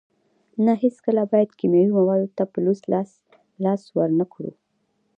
نه 0.65 0.73
هیڅکله 0.83 1.23
باید 1.31 1.49
کیمیاوي 1.59 1.91
موادو 1.99 2.27
ته 2.37 2.43
په 2.51 2.59
لوڅ 2.65 2.81
لاس 2.93 3.09
لاس 3.63 3.81
ورنکړو. 3.97 4.51